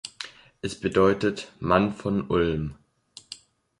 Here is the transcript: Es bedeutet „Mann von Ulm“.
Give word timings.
Es 0.63 0.79
bedeutet 0.79 1.51
„Mann 1.59 1.93
von 1.93 2.25
Ulm“. 2.27 2.73